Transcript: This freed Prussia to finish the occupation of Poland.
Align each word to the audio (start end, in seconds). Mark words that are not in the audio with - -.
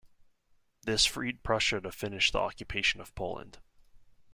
This 0.81 1.05
freed 1.05 1.43
Prussia 1.43 1.79
to 1.79 1.91
finish 1.91 2.31
the 2.31 2.39
occupation 2.39 3.01
of 3.01 3.13
Poland. 3.13 3.59